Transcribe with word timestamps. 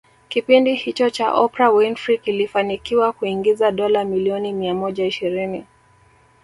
Kipindi 0.29 0.75
hicho 0.75 1.09
cha 1.09 1.33
Oprah 1.33 1.75
Winfrey 1.75 2.17
kilifanikiwa 2.17 3.11
kuingiza 3.13 3.71
dola 3.71 4.05
milioni 4.05 4.53
mia 4.53 4.73
moja 4.73 5.05
ishirini 5.05 5.65